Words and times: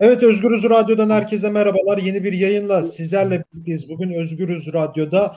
Evet 0.00 0.22
Özgürüz 0.22 0.64
Radyo'dan 0.64 1.10
herkese 1.10 1.50
merhabalar. 1.50 1.98
Yeni 1.98 2.24
bir 2.24 2.32
yayınla 2.32 2.84
sizlerle 2.84 3.44
birlikteyiz. 3.54 3.88
Bugün 3.88 4.12
Özgürüz 4.12 4.72
Radyo'da 4.72 5.36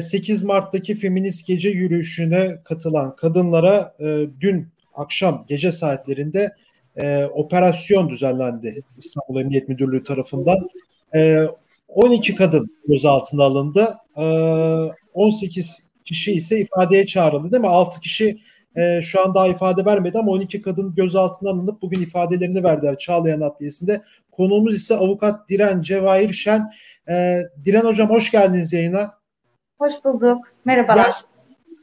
8 0.00 0.42
e, 0.42 0.46
Mart'taki 0.46 0.94
feminist 0.94 1.46
gece 1.46 1.70
yürüyüşüne 1.70 2.58
katılan 2.64 3.16
kadınlara 3.16 3.94
e, 4.00 4.26
dün 4.40 4.68
akşam 4.94 5.44
gece 5.48 5.72
saatlerinde 5.72 6.52
e, 6.96 7.24
operasyon 7.24 8.10
düzenlendi 8.10 8.82
İstanbul 8.98 9.40
Emniyet 9.40 9.68
Müdürlüğü 9.68 10.04
tarafından. 10.04 10.68
12 11.88 12.34
kadın 12.34 12.76
gözaltına 12.88 13.44
alındı. 13.44 13.96
18 15.14 15.82
kişi 16.04 16.32
ise 16.32 16.60
ifadeye 16.60 17.06
çağrıldı 17.06 17.52
değil 17.52 17.60
mi? 17.60 17.68
6 17.68 18.00
kişi 18.00 18.38
e, 18.76 19.02
şu 19.02 19.22
an 19.22 19.34
daha 19.34 19.48
ifade 19.48 19.84
vermedi 19.84 20.18
ama 20.18 20.32
12 20.32 20.62
kadın 20.62 20.94
gözaltına 20.94 21.50
alınıp 21.50 21.82
bugün 21.82 22.02
ifadelerini 22.02 22.64
verdiler 22.64 22.98
Çağlayan 22.98 23.40
Adliyesi'nde. 23.40 24.02
Konuğumuz 24.30 24.74
ise 24.74 24.96
avukat 24.96 25.48
Diren 25.48 25.82
Cevahir 25.82 26.34
Şen. 26.34 26.72
E, 27.08 27.42
Diren 27.64 27.84
Hocam 27.84 28.10
hoş 28.10 28.30
geldiniz 28.30 28.72
yayına. 28.72 29.14
Hoş 29.78 29.92
bulduk. 30.04 30.38
Merhabalar. 30.64 31.06
Ya, 31.06 31.14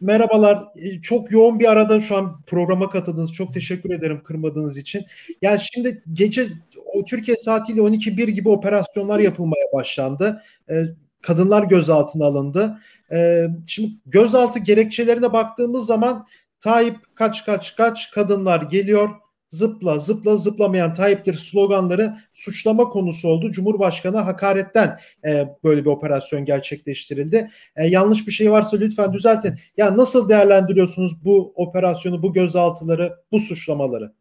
merhabalar. 0.02 0.64
E, 0.76 1.02
çok 1.02 1.32
yoğun 1.32 1.60
bir 1.60 1.72
arada 1.72 2.00
şu 2.00 2.18
an 2.18 2.42
programa 2.48 2.90
katıldınız. 2.90 3.34
Çok 3.34 3.54
teşekkür 3.54 3.90
ederim 3.90 4.22
kırmadığınız 4.24 4.78
için. 4.78 5.06
Yani 5.42 5.60
şimdi 5.74 6.04
gece 6.14 6.48
o 6.94 7.06
Türkiye 7.06 7.38
saatiyle 7.38 7.82
12.1 7.82 8.30
gibi 8.30 8.50
operasyonlar 8.50 9.20
yapılmaya 9.20 9.66
başlandı. 9.74 10.44
E, 10.70 10.84
kadınlar 11.22 11.64
gözaltına 11.64 12.26
alındı. 12.26 12.80
E, 13.12 13.48
şimdi 13.68 13.92
gözaltı 14.06 14.60
gerekçelerine 14.60 15.34
baktığımız 15.34 15.86
zaman 15.86 16.26
Tayyip 16.60 16.96
kaç 17.16 17.46
kaç 17.46 17.76
kaç 17.76 18.12
kadınlar 18.12 18.62
geliyor 18.62 19.10
zıpla 19.50 20.00
zıpla 20.00 20.38
zıplamayan 20.38 20.94
Tayyip'tir 20.94 21.34
sloganları 21.34 22.14
suçlama 22.34 22.90
konusu 22.90 23.28
oldu. 23.28 23.52
Cumhurbaşkanı 23.52 24.18
hakaretten 24.18 25.00
e, 25.26 25.48
böyle 25.64 25.82
bir 25.82 25.90
operasyon 25.90 26.46
gerçekleştirildi. 26.46 27.52
E, 27.76 27.88
yanlış 27.88 28.28
bir 28.28 28.32
şey 28.32 28.52
varsa 28.52 28.78
lütfen 28.78 29.14
düzeltin. 29.14 29.56
Ya 29.78 29.98
nasıl 29.98 30.30
değerlendiriyorsunuz 30.30 31.26
bu 31.26 31.54
operasyonu, 31.56 32.24
bu 32.24 32.34
gözaltıları, 32.34 33.14
bu 33.32 33.40
suçlamaları? 33.40 34.12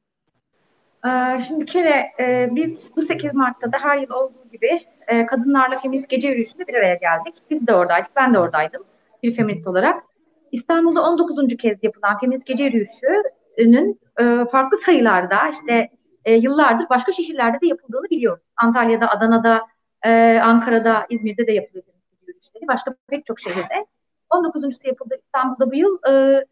Ee, 1.06 1.42
şimdi 1.46 1.60
bir 1.60 1.66
kere 1.66 2.06
e, 2.20 2.48
biz 2.52 2.78
bu 2.96 3.02
8 3.02 3.34
Mart'ta 3.34 3.72
da 3.72 3.78
her 3.80 3.98
yıl 3.98 4.10
olduğu 4.10 4.48
gibi 4.52 4.80
e, 5.08 5.26
kadınlarla 5.26 5.80
feminist 5.80 6.08
gece 6.08 6.28
yürüyüşünde 6.28 6.66
bir 6.66 6.74
araya 6.74 6.94
geldik. 6.94 7.34
Biz 7.50 7.66
de 7.66 7.74
oradaydık, 7.74 8.10
ben 8.16 8.34
de 8.34 8.38
oradaydım 8.38 8.82
bir 9.22 9.34
feminist 9.34 9.66
olarak. 9.66 10.07
İstanbul'da 10.52 11.02
19. 11.02 11.56
kez 11.56 11.78
yapılan 11.82 12.18
feminist 12.18 12.46
gece 12.46 12.64
yürüyüşünün 12.64 14.00
e, 14.20 14.44
farklı 14.52 14.76
sayılarda 14.76 15.48
işte 15.48 15.90
e, 16.24 16.34
yıllardır 16.34 16.88
başka 16.90 17.12
şehirlerde 17.12 17.60
de 17.60 17.66
yapıldığını 17.66 18.10
biliyoruz. 18.10 18.44
Antalya'da, 18.56 19.10
Adana'da, 19.10 19.66
e, 20.04 20.40
Ankara'da, 20.42 21.06
İzmir'de 21.10 21.46
de 21.46 21.52
yapılıyor 21.52 21.84
feminist. 22.26 22.54
Başka 22.68 22.94
pek 23.08 23.26
çok 23.26 23.40
şehirde. 23.40 23.86
19.sü 24.30 24.88
yapıldı 24.88 25.14
İstanbul'da 25.24 25.70
bu 25.70 25.74
yıl. 25.74 25.98
E, 26.08 26.44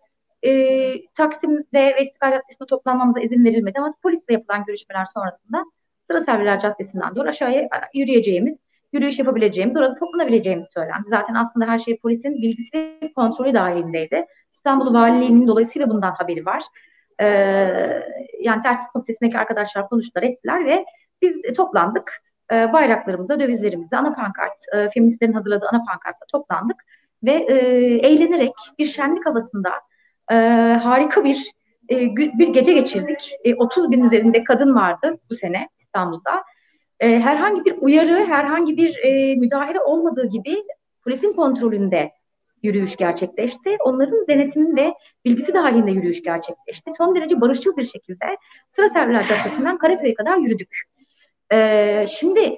e, 0.43 1.07
Taksim'de 1.15 1.95
ve 1.97 2.03
İstiklal 2.03 2.31
Caddesi'nde 2.31 2.67
toplanmamıza 2.67 3.21
izin 3.21 3.45
verilmedi 3.45 3.79
ama 3.79 3.95
polisle 4.03 4.35
yapılan 4.35 4.65
görüşmeler 4.65 5.05
sonrasında 5.15 5.65
Sıra 6.11 6.21
Serviler 6.21 6.61
Caddesi'nden 6.61 7.17
doğru 7.17 7.29
aşağıya 7.29 7.69
yürüyeceğimiz 7.95 8.57
yürüyüş 8.97 9.19
yapabileceğimiz, 9.19 9.77
orada 9.77 9.95
toplanabileceğimiz 9.95 10.67
söylendi. 10.75 11.05
Zaten 11.11 11.35
aslında 11.35 11.67
her 11.67 11.79
şey 11.79 11.99
polisin 11.99 12.43
bilgisi 12.43 12.99
ve 13.03 13.13
kontrolü 13.13 13.55
dahilindeydi. 13.55 14.27
İstanbul 14.53 14.95
Valiliği'nin 14.95 15.49
dolayısıyla 15.49 15.91
bundan 15.91 16.11
haberi 16.11 16.47
var. 16.47 16.63
Ee, 17.21 17.27
yani 18.41 18.63
tertip 18.63 18.93
komitesindeki 18.93 19.39
arkadaşlar 19.39 19.89
konuştular 19.89 20.23
ettiler 20.23 20.67
ve 20.67 20.85
biz 21.23 21.43
toplandık. 21.57 22.23
Ee, 22.53 22.73
bayraklarımızla, 22.73 23.41
dövizlerimizle, 23.41 23.97
ana 23.97 24.15
pankart, 24.15 24.59
e, 24.75 24.91
feministlerin 24.91 25.33
hazırladığı 25.33 25.67
ana 25.73 25.85
pankartla 25.85 26.27
toplandık. 26.33 26.77
Ve 27.25 27.33
e, 27.33 27.55
eğlenerek 28.09 28.53
bir 28.79 28.87
şenlik 28.87 29.27
havasında 29.27 29.73
e, 30.31 30.35
harika 30.83 31.25
bir 31.25 31.51
e, 31.91 32.17
bir 32.17 32.49
gece 32.49 32.73
geçirdik. 32.73 33.33
E, 33.45 33.55
30 33.55 33.91
bin 33.91 34.05
üzerinde 34.05 34.45
kadın 34.45 34.75
vardı 34.75 35.19
bu 35.31 35.35
sene 35.35 35.69
İstanbul'da 35.79 36.45
e, 37.01 37.21
herhangi 37.21 37.65
bir 37.65 37.75
uyarı, 37.81 38.25
herhangi 38.25 38.77
bir 38.77 38.99
e, 39.05 39.35
müdahale 39.35 39.81
olmadığı 39.81 40.27
gibi 40.27 40.65
polisin 41.05 41.33
kontrolünde 41.33 42.13
yürüyüş 42.63 42.97
gerçekleşti. 42.97 43.77
Onların 43.85 44.27
denetimin 44.29 44.77
ve 44.77 44.95
bilgisi 45.25 45.55
dahilinde 45.55 45.91
yürüyüş 45.91 46.23
gerçekleşti. 46.23 46.91
Son 46.99 47.15
derece 47.15 47.41
barışçıl 47.41 47.77
bir 47.77 47.85
şekilde 47.85 48.37
Sıra 48.77 48.89
Serviler 48.89 49.29
Caddesi'nden 49.29 49.79
Karaköy'e 49.79 50.15
kadar 50.15 50.37
yürüdük. 50.37 50.83
E, 51.53 52.07
şimdi 52.11 52.57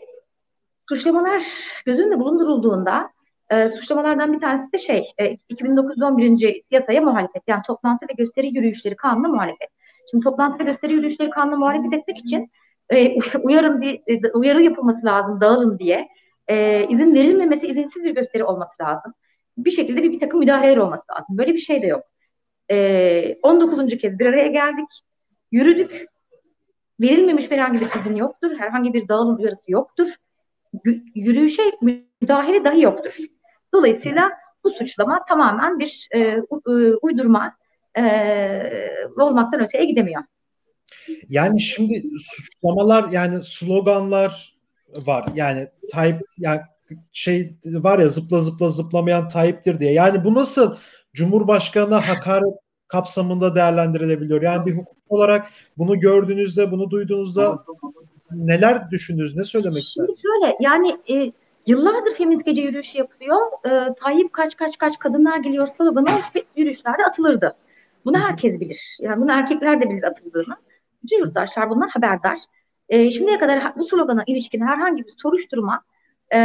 suçlamalar 0.89 1.43
göz 1.87 1.99
önünde 1.99 2.19
bulundurulduğunda 2.19 3.11
e, 3.51 3.69
suçlamalardan 3.69 4.33
bir 4.33 4.41
tanesi 4.41 4.73
de 4.73 4.79
şey 4.79 5.13
e, 5.19 5.37
2911. 5.49 6.63
yasaya 6.71 7.01
muhalefet 7.01 7.43
yani 7.47 7.63
toplantı 7.67 8.07
ve 8.09 8.13
gösteri 8.19 8.47
yürüyüşleri 8.47 8.97
kanuna 8.97 9.29
muhalefet. 9.29 9.69
Şimdi 10.11 10.25
toplantı 10.25 10.59
ve 10.59 10.65
gösteri 10.65 10.93
yürüyüşleri 10.93 11.31
kanuna 11.31 11.57
muhalefet 11.57 11.93
etmek 11.93 12.19
için 12.19 12.51
e, 12.91 13.19
uyarın 13.43 13.81
bir 13.81 14.01
e, 14.07 14.33
uyarı 14.33 14.63
yapılması 14.63 15.07
lazım 15.07 15.41
dağılın 15.41 15.79
diye. 15.79 16.09
E, 16.49 16.87
izin 16.89 17.15
verilmemesi 17.15 17.67
izinsiz 17.67 18.05
bir 18.05 18.15
gösteri 18.15 18.45
olması 18.45 18.83
lazım. 18.83 19.15
Bir 19.59 19.71
şekilde 19.71 20.03
bir, 20.03 20.13
bir 20.13 20.21
takım 20.21 20.41
müdahaleler 20.41 20.77
olması 20.77 21.05
lazım. 21.11 21.39
Böyle 21.39 21.53
bir 21.53 21.59
şey 21.59 21.83
de 21.83 21.87
yok. 21.87 22.05
E, 22.71 23.39
19. 23.43 23.99
kez 23.99 24.19
bir 24.19 24.27
araya 24.27 24.47
geldik. 24.47 24.89
Yürüdük. 25.53 26.05
Verilmemiş 27.01 27.51
herhangi 27.51 27.81
bir 27.81 28.01
izin 28.01 28.17
yoktur. 28.17 28.51
Herhangi 28.59 28.95
bir 28.95 29.09
dağılım 29.09 29.37
uyarısı 29.37 29.63
yoktur. 29.69 30.15
Yürüyüşe 31.15 31.63
müdahale 31.83 32.65
dahi 32.65 32.83
yoktur. 32.83 33.17
Dolayısıyla 33.75 34.31
bu 34.65 34.71
suçlama 34.71 35.25
tamamen 35.25 35.79
bir 35.79 36.09
e, 36.15 36.41
uydurma 37.03 37.57
e, 37.99 38.03
olmaktan 39.17 39.61
öteye 39.61 39.85
gidemiyor. 39.85 40.23
Yani 41.29 41.61
şimdi 41.61 42.03
suçlamalar 42.19 43.09
yani 43.09 43.45
sloganlar 43.45 44.59
var. 45.07 45.27
Yani 45.35 45.69
Tayyip 45.91 46.21
yani 46.39 46.61
şey 47.13 47.51
var 47.67 47.99
ya 47.99 48.09
zıpla 48.09 48.41
zıpla 48.41 48.69
zıplamayan 48.69 49.29
Tayyip'tir 49.29 49.81
diye. 49.81 49.93
Yani 49.93 50.25
bu 50.25 50.35
nasıl 50.35 50.77
Cumhurbaşkanı 51.15 51.95
hakaret 51.95 52.55
kapsamında 52.89 53.55
değerlendirilebiliyor? 53.55 54.43
Yani 54.43 54.67
bir 54.67 54.77
hukuk 54.77 54.97
olarak 55.09 55.47
bunu 55.79 55.99
gördüğünüzde, 55.99 56.71
bunu 56.71 56.91
duyduğunuzda 56.91 57.65
neler 58.31 58.91
düşündünüz? 58.91 59.37
Ne 59.37 59.45
söylemek 59.45 59.85
istersiniz? 59.85 60.21
Şimdi 60.23 60.43
şöyle 60.43 60.57
yani 60.61 60.97
e, 61.11 61.33
yıllardır 61.67 62.15
feminist 62.15 62.47
gece 62.47 62.63
yürüyüşü 62.63 62.99
yapılıyor. 62.99 63.37
E, 63.67 63.95
Tayyip 63.95 64.33
kaç 64.33 64.57
kaç 64.57 64.79
kaç 64.79 64.99
kadınlar 64.99 65.39
geliyor 65.39 65.67
sloganı 65.67 66.09
yürüyüşlerde 66.57 67.05
atılırdı. 67.05 67.55
Bunu 68.05 68.19
herkes 68.19 68.61
bilir. 68.61 68.99
Yani 69.01 69.21
bunu 69.23 69.33
erkekler 69.33 69.81
de 69.81 69.91
bilir 69.91 70.03
atıldığını. 70.03 70.57
Bütün 71.03 71.19
yurttaşlar 71.19 71.71
bundan 71.71 71.89
haberdar. 71.89 72.39
E, 72.89 73.11
şimdiye 73.11 73.39
kadar 73.39 73.77
bu 73.77 73.85
slogana 73.85 74.23
ilişkin 74.27 74.61
herhangi 74.61 75.05
bir 75.05 75.15
soruşturma 75.23 75.83
e, 76.35 76.39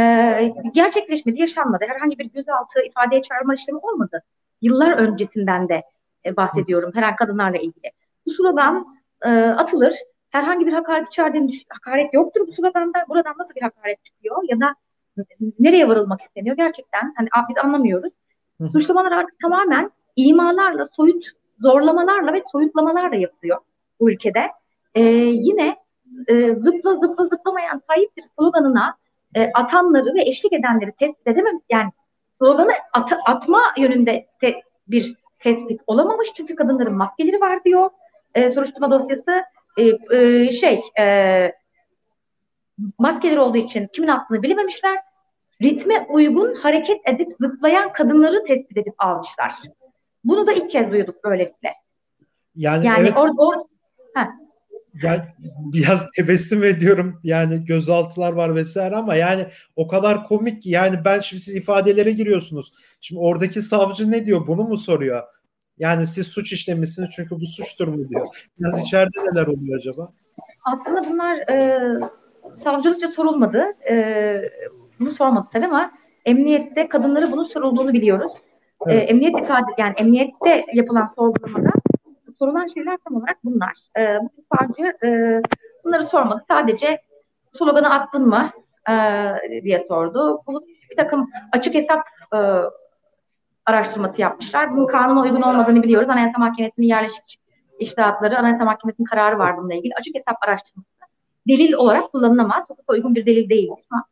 gerçekleşmedi, 0.74 1.40
yaşanmadı. 1.40 1.84
Herhangi 1.88 2.18
bir 2.18 2.24
gözaltı 2.24 2.80
ifadeye 2.86 3.22
çağırma 3.22 3.54
işlemi 3.54 3.78
olmadı. 3.78 4.22
Yıllar 4.62 4.92
öncesinden 4.92 5.68
de 5.68 5.82
e, 6.26 6.36
bahsediyorum 6.36 6.90
herhangi 6.94 7.16
kadınlarla 7.16 7.58
ilgili. 7.58 7.90
Bu 8.26 8.30
slogan 8.30 8.86
e, 9.22 9.30
atılır. 9.30 9.94
Herhangi 10.30 10.66
bir 10.66 10.72
hakaret 10.72 11.08
içerdiğini 11.08 11.52
hakaret 11.68 12.14
yoktur 12.14 12.46
bu 12.46 12.52
sloganda. 12.52 13.04
Buradan 13.08 13.34
nasıl 13.38 13.54
bir 13.54 13.62
hakaret 13.62 14.04
çıkıyor 14.04 14.36
ya 14.48 14.60
da 14.60 14.74
nereye 15.58 15.88
varılmak 15.88 16.20
isteniyor 16.20 16.56
gerçekten 16.56 17.14
hani 17.16 17.28
biz 17.48 17.58
anlamıyoruz. 17.58 18.12
Suçlamalar 18.72 19.12
artık 19.12 19.38
tamamen 19.38 19.90
imalarla, 20.16 20.88
soyut 20.96 21.24
zorlamalarla 21.60 22.32
ve 22.32 22.42
soyutlamalarla 22.52 23.16
yapılıyor 23.16 23.58
bu 24.04 24.10
ülkede. 24.10 24.50
E, 24.94 25.02
yine 25.02 25.76
e, 26.28 26.54
zıpla 26.54 26.94
zıpla 26.94 27.26
zıplamayan 27.26 27.82
Tayyip'tir 27.88 28.24
sloganına 28.38 28.96
e, 29.34 29.52
atanları 29.52 30.14
ve 30.14 30.22
eşlik 30.22 30.52
edenleri 30.52 30.92
tespit 30.92 31.26
edemem. 31.26 31.60
Yani 31.70 31.90
sloganı 32.38 32.72
at, 32.92 33.12
atma 33.26 33.62
yönünde 33.78 34.26
te, 34.40 34.60
bir 34.88 35.16
tespit 35.38 35.80
olamamış 35.86 36.28
çünkü 36.36 36.54
kadınların 36.54 36.94
maskeleri 36.94 37.40
var 37.40 37.64
diyor. 37.64 37.90
E, 38.34 38.50
soruşturma 38.50 38.90
dosyası 38.90 39.42
e, 39.76 40.16
e, 40.16 40.50
şey 40.50 40.80
e, 41.00 41.52
maskeleri 42.98 43.40
olduğu 43.40 43.58
için 43.58 43.86
kimin 43.92 44.08
attığını 44.08 44.42
bilememişler. 44.42 44.98
Ritme 45.62 46.06
uygun 46.08 46.54
hareket 46.54 47.08
edip 47.08 47.36
zıplayan 47.40 47.92
kadınları 47.92 48.44
tespit 48.44 48.76
edip 48.76 48.94
almışlar. 48.98 49.52
Bunu 50.24 50.46
da 50.46 50.52
ilk 50.52 50.70
kez 50.70 50.90
duyduk 50.90 51.24
böylelikle. 51.24 51.74
Yani, 52.54 52.86
yani 52.86 53.00
evet. 53.00 53.16
orada 53.16 53.42
or, 53.42 53.54
yani 55.02 55.22
biraz 55.72 56.10
tebessüm 56.10 56.64
ediyorum 56.64 57.20
yani 57.24 57.64
gözaltılar 57.64 58.32
var 58.32 58.54
vesaire 58.54 58.96
ama 58.96 59.14
yani 59.14 59.46
o 59.76 59.88
kadar 59.88 60.26
komik 60.26 60.62
ki 60.62 60.70
yani 60.70 60.96
ben 61.04 61.20
şimdi 61.20 61.42
siz 61.42 61.56
ifadelere 61.56 62.10
giriyorsunuz. 62.10 62.72
Şimdi 63.00 63.20
oradaki 63.20 63.62
savcı 63.62 64.10
ne 64.10 64.26
diyor 64.26 64.46
bunu 64.46 64.64
mu 64.64 64.76
soruyor? 64.76 65.22
Yani 65.78 66.06
siz 66.06 66.26
suç 66.26 66.52
işlemişsiniz 66.52 67.10
çünkü 67.16 67.40
bu 67.40 67.46
suçtur 67.46 67.88
mu 67.88 68.08
diyor. 68.08 68.26
Biraz 68.58 68.80
içeride 68.80 69.18
neler 69.24 69.46
oluyor 69.46 69.76
acaba? 69.76 70.12
Aslında 70.64 71.10
bunlar 71.10 71.36
e, 71.36 71.80
savcılıkça 72.64 73.08
sorulmadı. 73.08 73.64
E, 73.90 73.96
bunu 75.00 75.10
sormadı 75.10 75.48
tabii 75.52 75.66
ama 75.66 75.92
emniyette 76.24 76.88
kadınlara 76.88 77.32
bunun 77.32 77.44
sorulduğunu 77.44 77.92
biliyoruz. 77.92 78.32
Evet. 78.86 79.02
E, 79.02 79.04
emniyet 79.04 79.34
ifade 79.38 79.70
yani 79.78 79.94
emniyette 79.96 80.64
yapılan 80.74 81.10
sorgulamada 81.16 81.70
sorulan 82.44 82.66
şeyler 82.66 82.98
tam 83.04 83.16
olarak 83.16 83.44
bunlar. 83.44 83.72
E, 83.98 84.18
bu 84.20 84.56
savcı 84.56 85.06
e, 85.06 85.40
bunları 85.84 86.02
sormadı. 86.02 86.44
Sadece 86.48 87.00
sloganı 87.58 87.94
attın 87.94 88.28
mı 88.28 88.50
e, 88.90 88.94
diye 89.62 89.84
sordu. 89.88 90.42
Bu 90.46 90.66
bir 90.90 90.96
takım 90.96 91.30
açık 91.52 91.74
hesap 91.74 92.06
e, 92.34 92.38
araştırması 93.66 94.20
yapmışlar. 94.20 94.76
Bunun 94.76 94.86
kanuna 94.86 95.20
uygun 95.20 95.42
olmadığını 95.42 95.82
biliyoruz. 95.82 96.08
Anayasa 96.08 96.38
Mahkemesi'nin 96.38 96.86
yerleşik 96.86 97.40
iştahatları, 97.78 98.38
Anayasa 98.38 98.64
Mahkemesi'nin 98.64 99.06
kararı 99.06 99.38
var 99.38 99.56
bununla 99.56 99.74
ilgili. 99.74 99.94
Açık 99.94 100.14
hesap 100.14 100.36
araştırması 100.46 100.88
delil 101.48 101.72
olarak 101.72 102.12
kullanılamaz. 102.12 102.64
Hukuka 102.68 102.92
uygun 102.92 103.14
bir 103.14 103.26
delil 103.26 103.48
değil. 103.48 103.70
Ama 103.90 104.04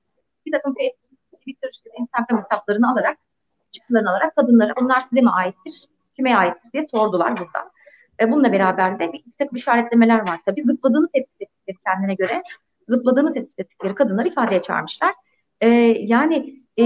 bir 0.46 0.52
takım 0.52 0.74
Facebook, 0.74 1.40
Twitter, 1.40 1.70
Instagram 2.00 2.38
hesaplarını 2.38 2.92
alarak, 2.92 3.18
çıktılarını 3.72 4.10
alarak 4.10 4.36
kadınlara 4.36 4.72
bunlar 4.80 5.00
size 5.00 5.20
mi 5.20 5.30
aittir, 5.30 5.88
kime 6.16 6.36
aittir 6.36 6.72
diye 6.72 6.86
sordular 6.90 7.32
burada. 7.32 7.70
E, 8.20 8.30
bununla 8.30 8.52
beraber 8.52 8.98
de 8.98 9.12
bir, 9.12 9.22
takım 9.38 9.56
işaretlemeler 9.56 10.28
var 10.28 10.40
tabii. 10.46 10.62
Zıpladığını 10.62 11.08
tespit 11.12 11.42
ettikleri 11.42 11.76
kendine 11.86 12.14
göre, 12.14 12.42
zıpladığını 12.88 13.34
tespit 13.34 13.60
ettikleri 13.60 13.94
kadınları 13.94 14.28
ifadeye 14.28 14.62
çağırmışlar. 14.62 15.14
E, 15.60 15.68
yani 16.00 16.62
e, 16.78 16.84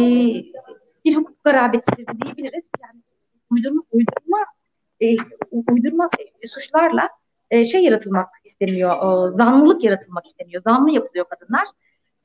bir 1.05 1.17
hukuk 1.17 1.45
garabetidir 1.45 2.07
diyebiliriz. 2.07 2.65
Yani 2.83 3.01
uydurma, 3.51 3.83
uydurma, 3.93 4.39
e, 5.01 5.17
uydurma 5.51 6.11
e, 6.43 6.49
suçlarla 6.49 7.09
e, 7.51 7.65
şey 7.65 7.85
yaratılmak 7.85 8.29
isteniyor, 8.45 8.97
e, 8.97 9.37
zanlılık 9.37 9.85
yaratılmak 9.85 10.27
isteniyor. 10.27 10.63
Zanlı 10.63 10.91
yapılıyor 10.91 11.27
kadınlar. 11.29 11.69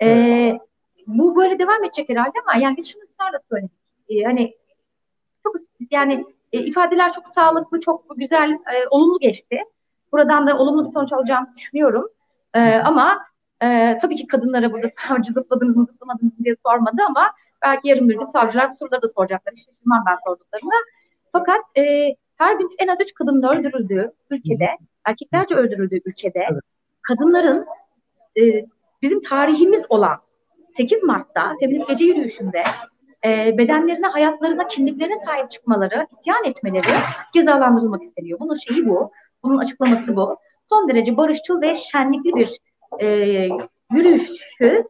E, 0.01 0.59
bu 1.07 1.36
böyle 1.36 1.59
devam 1.59 1.83
edecek 1.83 2.09
herhalde 2.09 2.33
ama 2.44 2.63
yani 2.63 2.77
biz 2.77 2.88
şunu 2.88 3.03
ısrarla 3.03 3.39
söyledik. 3.50 3.77
E, 4.09 4.24
hani 4.24 4.56
çok 5.44 5.56
yani 5.92 6.25
e, 6.53 6.59
ifadeler 6.59 7.13
çok 7.13 7.27
sağlıklı, 7.27 7.80
çok 7.80 8.18
güzel, 8.18 8.51
e, 8.51 8.88
olumlu 8.89 9.19
geçti. 9.19 9.59
Buradan 10.12 10.48
da 10.48 10.57
olumlu 10.57 10.88
bir 10.88 10.94
sonuç 10.94 11.13
alacağımı 11.13 11.53
düşünüyorum. 11.57 12.07
E, 12.53 12.75
ama 12.75 13.25
e, 13.63 14.00
tabii 14.01 14.15
ki 14.15 14.27
kadınlara 14.27 14.71
burada 14.71 14.92
savcı 15.07 15.33
zıpladınız 15.33 15.75
mı 15.75 15.86
zıplamadınız 15.92 16.31
diye 16.44 16.56
sormadı 16.65 17.01
ama 17.07 17.31
belki 17.62 17.88
yarın 17.88 18.09
bir 18.09 18.18
gün 18.18 18.25
savcılar 18.25 18.71
bu 18.71 18.75
soruları 18.77 19.01
da 19.01 19.09
soracaklar. 19.15 19.53
İşte 19.53 19.71
şundan 19.83 20.03
ben 20.07 20.15
sorduklarında. 20.25 20.75
Fakat 21.31 21.62
e, 21.77 22.15
her 22.38 22.56
gün 22.56 22.69
en 22.80 22.88
az 22.88 22.98
üç 23.01 23.13
kadının 23.13 23.44
öldürüldüğü 23.44 24.12
ülkede, 24.30 24.69
erkeklerce 25.06 25.56
öldürüldüğü 25.56 26.01
ülkede 26.06 26.48
kadınların 27.01 27.65
e, 28.38 28.65
bizim 29.01 29.21
tarihimiz 29.21 29.81
olan 29.89 30.18
8 30.77 31.03
Mart'ta 31.03 31.56
feminist 31.59 31.88
gece 31.88 32.06
yürüyüşünde 32.06 32.63
e, 33.26 33.58
bedenlerine, 33.58 34.08
hayatlarına, 34.08 34.68
kimliklerine 34.68 35.20
sahip 35.26 35.52
çıkmaları, 35.52 36.08
isyan 36.12 36.44
etmeleri 36.46 36.88
cezalandırılmak 37.34 38.04
isteniyor. 38.04 38.40
Bunun 38.40 38.56
şeyi 38.56 38.90
bu, 38.90 39.12
bunun 39.44 39.58
açıklaması 39.58 40.16
bu. 40.16 40.38
Son 40.70 40.90
derece 40.90 41.18
barışçıl 41.18 41.62
ve 41.62 41.76
şenlikli 41.76 42.36
bir 42.36 42.58
e, 43.00 43.08
yürüyüşü 43.92 44.84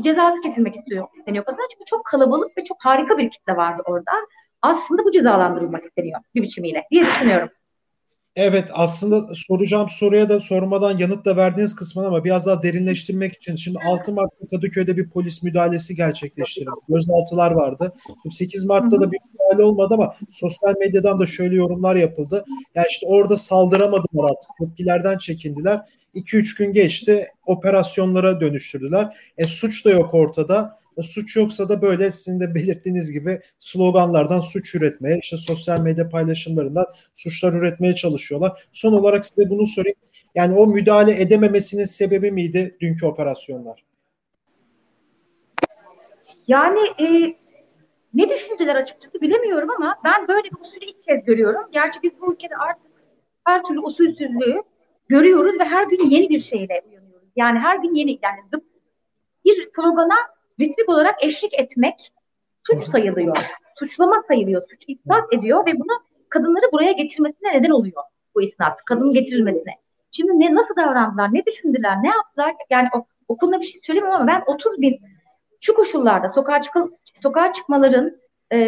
cezası 0.00 0.40
kesilmek 0.40 0.76
istiyor, 0.76 1.08
isteniyor 1.18 1.44
kadınlar. 1.44 1.66
Çünkü 1.72 1.84
çok 1.84 2.04
kalabalık 2.04 2.58
ve 2.58 2.64
çok 2.64 2.76
harika 2.80 3.18
bir 3.18 3.30
kitle 3.30 3.56
vardı 3.56 3.82
orada. 3.86 4.12
Aslında 4.62 5.04
bu 5.04 5.10
cezalandırılmak 5.10 5.84
isteniyor 5.84 6.20
bir 6.34 6.42
biçimiyle 6.42 6.86
diye 6.90 7.06
düşünüyorum. 7.06 7.48
Evet 8.36 8.68
aslında 8.72 9.34
soracağım 9.34 9.88
soruya 9.88 10.28
da 10.28 10.40
sormadan 10.40 10.98
yanıt 10.98 11.24
da 11.24 11.36
verdiğiniz 11.36 11.76
kısmına 11.76 12.06
ama 12.06 12.24
biraz 12.24 12.46
daha 12.46 12.62
derinleştirmek 12.62 13.34
için 13.36 13.56
şimdi 13.56 13.78
6 13.86 14.12
Mart'ta 14.12 14.46
Kadıköy'de 14.48 14.96
bir 14.96 15.10
polis 15.10 15.42
müdahalesi 15.42 15.96
gerçekleştirildi. 15.96 16.70
Gözaltılar 16.88 17.50
vardı. 17.50 17.92
Şimdi 18.22 18.34
8 18.34 18.64
Mart'ta 18.64 19.00
da 19.00 19.12
bir 19.12 19.18
müdahale 19.32 19.62
olmadı 19.62 19.94
ama 19.94 20.14
sosyal 20.30 20.74
medyadan 20.78 21.18
da 21.18 21.26
şöyle 21.26 21.56
yorumlar 21.56 21.96
yapıldı. 21.96 22.44
Yani 22.74 22.86
işte 22.90 23.06
orada 23.06 23.36
saldıramadılar 23.36 24.30
artık. 24.30 24.50
Tepkilerden 24.60 25.18
çekindiler. 25.18 25.80
2-3 26.14 26.58
gün 26.58 26.72
geçti 26.72 27.28
operasyonlara 27.46 28.40
dönüştürdüler. 28.40 29.16
E 29.38 29.44
suç 29.44 29.84
da 29.84 29.90
yok 29.90 30.14
ortada. 30.14 30.78
Suç 31.02 31.36
yoksa 31.36 31.68
da 31.68 31.82
böyle 31.82 32.12
sizin 32.12 32.40
de 32.40 32.54
belirttiğiniz 32.54 33.12
gibi 33.12 33.40
sloganlardan 33.58 34.40
suç 34.40 34.74
üretmeye, 34.74 35.18
işte 35.18 35.36
sosyal 35.36 35.80
medya 35.80 36.08
paylaşımlarından 36.08 36.86
suçlar 37.14 37.52
üretmeye 37.52 37.94
çalışıyorlar. 37.94 38.68
Son 38.72 38.92
olarak 38.92 39.26
size 39.26 39.50
bunu 39.50 39.66
sorayım. 39.66 39.96
Yani 40.34 40.54
o 40.58 40.66
müdahale 40.66 41.20
edememesinin 41.20 41.84
sebebi 41.84 42.30
miydi 42.30 42.76
dünkü 42.80 43.06
operasyonlar? 43.06 43.84
Yani 46.48 46.80
e, 47.00 47.36
ne 48.14 48.28
düşündüler 48.28 48.76
açıkçası 48.76 49.20
bilemiyorum 49.20 49.70
ama 49.70 49.96
ben 50.04 50.28
böyle 50.28 50.44
bir 50.44 50.60
usulü 50.60 50.84
ilk 50.84 51.04
kez 51.04 51.24
görüyorum. 51.24 51.62
Gerçi 51.72 52.02
biz 52.02 52.12
bu 52.20 52.32
ülkede 52.32 52.56
artık 52.56 52.92
her 53.44 53.62
türlü 53.62 53.80
usulsüzlüğü 53.80 54.62
görüyoruz 55.08 55.60
ve 55.60 55.64
her 55.64 55.86
gün 55.86 56.10
yeni 56.10 56.28
bir 56.28 56.40
şeyle 56.40 56.82
uyanıyoruz. 56.90 57.28
Yani 57.36 57.58
her 57.58 57.78
gün 57.78 57.94
yeni 57.94 58.18
yani 58.22 58.62
bir 59.44 59.68
slogana 59.74 60.16
ritmik 60.60 60.88
olarak 60.88 61.24
eşlik 61.24 61.54
etmek 61.54 62.12
suç 62.66 62.82
sayılıyor. 62.82 63.36
Suçlama 63.78 64.22
sayılıyor. 64.28 64.62
Suç 64.70 64.84
isnat 64.88 65.32
ediyor 65.32 65.66
ve 65.66 65.74
bunu 65.74 66.02
kadınları 66.28 66.72
buraya 66.72 66.92
getirmesine 66.92 67.52
neden 67.52 67.70
oluyor 67.70 68.02
bu 68.34 68.42
isnat. 68.42 68.84
Kadının 68.84 69.12
getirilmesine. 69.12 69.72
Şimdi 70.12 70.40
ne 70.40 70.54
nasıl 70.54 70.76
davrandılar, 70.76 71.34
ne 71.34 71.46
düşündüler, 71.46 72.02
ne 72.02 72.08
yaptılar? 72.08 72.54
Yani 72.70 72.88
o, 72.94 73.06
o 73.28 73.36
konuda 73.36 73.60
bir 73.60 73.66
şey 73.66 73.80
söyleyeyim 73.84 74.08
ama 74.10 74.26
ben 74.26 74.42
30 74.46 74.80
bin 74.80 75.00
şu 75.60 75.74
koşullarda 75.74 76.28
sokağa, 76.28 76.62
çık 76.62 76.74
sokağa 77.22 77.52
çıkmaların 77.52 78.16
e, 78.52 78.58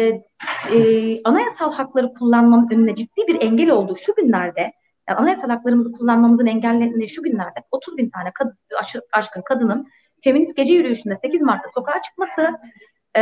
e, 0.73 1.23
anayasal 1.23 1.73
hakları 1.73 2.13
kullanmanın 2.13 2.67
önüne 2.71 2.95
ciddi 2.95 3.27
bir 3.27 3.41
engel 3.41 3.69
olduğu 3.69 3.95
şu 3.95 4.15
günlerde 4.15 4.71
yani 5.09 5.19
anayasal 5.19 5.49
haklarımızı 5.49 5.91
kullanmamızın 5.91 6.45
engellendiği 6.45 7.09
şu 7.09 7.23
günlerde 7.23 7.63
30 7.71 7.97
bin 7.97 8.09
tane 8.09 8.31
kadın, 8.33 8.57
aşkın 9.11 9.41
kadının 9.41 9.87
feminist 10.23 10.55
gece 10.55 10.73
yürüyüşünde 10.73 11.17
8 11.21 11.41
Mart'ta 11.41 11.69
sokağa 11.73 12.01
çıkması, 12.01 12.59
e, 13.15 13.21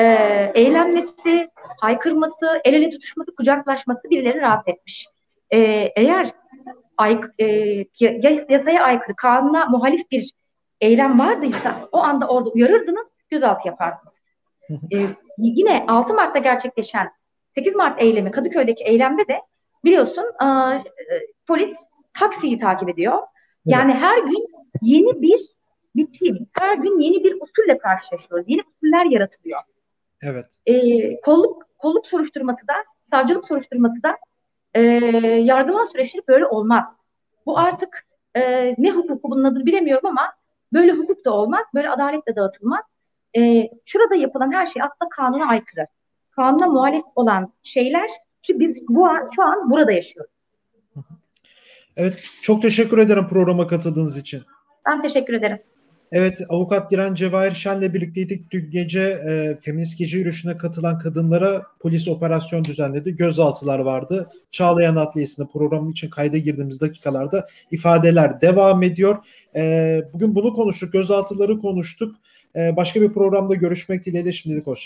eğlenmesi, 0.56 1.50
haykırması, 1.82 2.62
el 2.66 2.74
ele 2.74 2.90
tutuşması, 2.90 3.36
kucaklaşması 3.36 4.10
birileri 4.10 4.42
rahatsız 4.42 4.74
etmiş. 4.74 5.08
E, 5.52 5.58
eğer 5.96 6.32
ay, 6.98 7.22
e, 7.40 7.46
yasaya 8.50 8.84
aykırı, 8.84 9.16
kanuna 9.16 9.66
muhalif 9.66 10.12
bir 10.12 10.32
eylem 10.82 11.20
vardıysa 11.20 11.90
o 11.92 11.98
anda 11.98 12.28
orada 12.28 12.50
uyarırdınız, 12.50 13.08
gözaltı 13.30 13.68
yapardınız. 13.68 14.24
e, 14.94 14.98
yine 15.38 15.86
6 15.88 16.14
Mart'ta 16.14 16.40
gerçekleşen 16.40 17.12
8 17.56 17.76
Mart 17.76 18.02
eylemi 18.02 18.32
Kadıköy'deki 18.32 18.84
eylemde 18.84 19.28
de 19.28 19.42
biliyorsun 19.86 20.26
e, 20.44 20.48
polis 21.48 21.78
taksiyi 22.20 22.60
takip 22.60 22.90
ediyor. 22.90 23.18
Yani 23.66 23.92
evet. 23.92 24.02
her 24.02 24.18
gün 24.18 24.48
yeni 24.82 25.22
bir 25.22 25.57
bitim. 25.98 26.48
Her 26.54 26.78
gün 26.78 27.00
yeni 27.00 27.24
bir 27.24 27.42
usulle 27.42 27.78
karşılaşıyoruz. 27.78 28.46
Yeni 28.50 28.62
usuller 28.62 29.06
yaratılıyor. 29.06 29.62
Evet. 30.22 30.46
E, 30.66 31.22
kolluk, 31.22 31.64
kolluk 31.78 32.08
soruşturması 32.08 32.68
da, 32.68 32.74
savcılık 33.12 33.48
soruşturması 33.48 34.04
da 34.04 34.18
e, 34.74 34.82
yargılama 35.44 35.88
süreçleri 35.88 36.28
böyle 36.28 36.46
olmaz. 36.46 36.86
Bu 37.46 37.60
artık 37.60 38.08
e, 38.36 38.76
ne 38.78 38.92
hukuku 38.92 39.32
bunun 39.32 39.44
adını 39.44 39.66
bilemiyorum 39.66 40.06
ama 40.06 40.34
böyle 40.74 40.92
hukuk 40.92 41.26
da 41.26 41.34
olmaz, 41.34 41.66
böyle 41.76 41.90
adalet 41.90 42.28
de 42.28 42.36
dağıtılmaz. 42.36 42.82
E, 43.38 43.70
şurada 43.86 44.16
yapılan 44.16 44.52
her 44.54 44.66
şey 44.66 44.82
aslında 44.82 45.10
kanuna 45.10 45.50
aykırı. 45.50 45.88
Kanuna 46.32 46.68
muhalif 46.68 47.06
olan 47.16 47.54
şeyler 47.64 48.10
ki 48.44 48.60
biz 48.60 48.88
bu 48.90 49.08
an, 49.08 49.30
şu 49.36 49.44
an 49.44 49.72
burada 49.72 49.92
yaşıyoruz. 49.92 50.32
Evet, 51.98 52.24
çok 52.42 52.62
teşekkür 52.62 52.98
ederim 52.98 53.28
programa 53.28 53.68
katıldığınız 53.68 54.18
için. 54.18 54.44
Ben 54.86 55.02
teşekkür 55.02 55.34
ederim. 55.34 55.60
Evet, 56.12 56.42
avukat 56.50 56.92
Diren 56.92 57.14
Cevahir 57.16 57.56
Şen'le 57.56 57.94
birlikteydik. 57.94 58.52
Dün 58.52 58.72
gece 58.72 59.02
e, 59.02 59.58
feminist 59.62 59.98
gece 59.98 60.18
yürüyüşüne 60.18 60.58
katılan 60.58 61.00
kadınlara 61.00 61.62
polis 61.80 62.08
operasyon 62.08 62.64
düzenledi. 62.66 63.16
Gözaltılar 63.16 63.80
vardı. 63.80 64.30
Çağlayan 64.52 64.96
Adliyesi'nde 64.96 65.48
programım 65.54 65.92
için 65.92 66.10
kayda 66.10 66.38
girdiğimiz 66.38 66.82
dakikalarda 66.82 67.48
ifadeler 67.72 68.42
devam 68.42 68.84
ediyor. 68.84 69.18
E, 69.56 70.02
bugün 70.14 70.36
bunu 70.36 70.54
konuştuk, 70.54 70.94
gözaltıları 70.94 71.60
konuştuk. 71.60 72.16
E, 72.56 72.76
başka 72.76 73.02
bir 73.02 73.14
programda 73.14 73.56
görüşmek 73.56 74.06
dileğiyle 74.06 74.32
şimdilik 74.32 74.68
hoşçakalın. 74.68 74.86